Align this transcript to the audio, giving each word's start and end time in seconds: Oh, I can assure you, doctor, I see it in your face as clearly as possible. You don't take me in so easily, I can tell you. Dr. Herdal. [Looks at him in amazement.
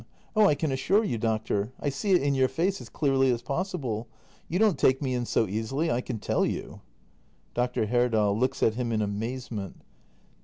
Oh, 0.35 0.47
I 0.47 0.55
can 0.55 0.71
assure 0.71 1.03
you, 1.03 1.19
doctor, 1.19 1.73
I 1.79 1.89
see 1.89 2.13
it 2.13 2.23
in 2.23 2.33
your 2.33 2.47
face 2.47 2.81
as 2.81 2.89
clearly 2.89 3.29
as 3.29 3.43
possible. 3.43 4.07
You 4.49 4.57
don't 4.57 4.79
take 4.79 4.99
me 4.99 5.13
in 5.13 5.27
so 5.27 5.47
easily, 5.47 5.91
I 5.91 6.01
can 6.01 6.17
tell 6.17 6.43
you. 6.43 6.81
Dr. 7.53 7.85
Herdal. 7.85 8.35
[Looks 8.35 8.63
at 8.63 8.73
him 8.73 8.91
in 8.91 9.03
amazement. 9.03 9.81